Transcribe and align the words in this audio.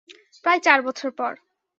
প্রায় 0.45 0.59
চার 0.59 0.79
বছর 0.81 1.09
পর। 1.11 1.33